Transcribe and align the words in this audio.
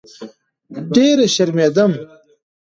ډېره 0.93 1.25
شرمېدم. 1.35 1.91